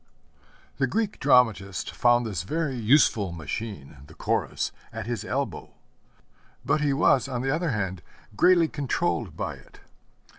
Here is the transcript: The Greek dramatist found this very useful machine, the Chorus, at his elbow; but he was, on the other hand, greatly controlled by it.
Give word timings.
The 0.79 0.87
Greek 0.87 1.19
dramatist 1.19 1.91
found 1.91 2.25
this 2.25 2.41
very 2.41 2.73
useful 2.75 3.31
machine, 3.31 3.97
the 4.07 4.15
Chorus, 4.15 4.71
at 4.91 5.05
his 5.05 5.23
elbow; 5.23 5.75
but 6.65 6.81
he 6.81 6.91
was, 6.91 7.27
on 7.27 7.43
the 7.43 7.53
other 7.53 7.69
hand, 7.69 8.01
greatly 8.35 8.67
controlled 8.67 9.37
by 9.37 9.53
it. 9.57 9.79